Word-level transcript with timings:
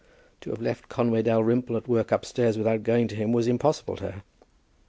To 0.39 0.49
have 0.49 0.63
left 0.63 0.89
Conway 0.89 1.21
Dalrymple 1.21 1.77
at 1.77 1.87
work 1.87 2.11
upstairs 2.11 2.57
without 2.57 2.81
going 2.81 3.07
to 3.09 3.15
him 3.15 3.31
was 3.33 3.45
impossible 3.45 3.97
to 3.97 4.03
her. 4.09 4.23